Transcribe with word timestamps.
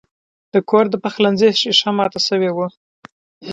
د 0.53 0.55
کور 0.69 0.85
د 0.91 0.95
پخلنځي 1.03 1.49
شیشه 1.59 1.89
مات 1.97 2.13
شوې 2.27 2.51
وه. 2.53 2.67